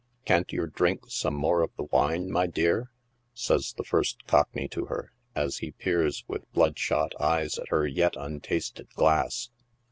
[0.25, 2.89] "Kant yer drink some more of the wine, my dear?"
[3.35, 8.15] says the first cockney to her, as he peers with bloodshot eyes at her yet
[8.17, 9.51] untasted glass.